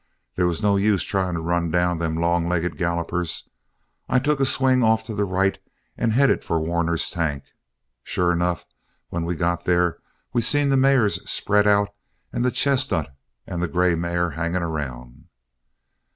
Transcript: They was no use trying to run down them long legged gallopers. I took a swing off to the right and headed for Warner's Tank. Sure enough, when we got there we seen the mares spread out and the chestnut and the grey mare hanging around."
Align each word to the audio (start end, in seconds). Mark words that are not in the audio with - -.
They 0.33 0.41
was 0.43 0.63
no 0.63 0.77
use 0.77 1.03
trying 1.03 1.35
to 1.35 1.41
run 1.41 1.69
down 1.69 1.99
them 1.99 2.15
long 2.15 2.49
legged 2.49 2.75
gallopers. 2.75 3.47
I 4.09 4.17
took 4.17 4.39
a 4.39 4.47
swing 4.47 4.81
off 4.83 5.03
to 5.03 5.13
the 5.13 5.25
right 5.25 5.59
and 5.95 6.11
headed 6.11 6.43
for 6.43 6.59
Warner's 6.59 7.07
Tank. 7.11 7.43
Sure 8.01 8.31
enough, 8.31 8.65
when 9.09 9.25
we 9.25 9.35
got 9.35 9.65
there 9.65 9.99
we 10.33 10.41
seen 10.41 10.69
the 10.69 10.75
mares 10.75 11.21
spread 11.29 11.67
out 11.67 11.89
and 12.33 12.43
the 12.43 12.49
chestnut 12.49 13.15
and 13.45 13.61
the 13.61 13.67
grey 13.67 13.93
mare 13.93 14.31
hanging 14.31 14.63
around." 14.63 15.25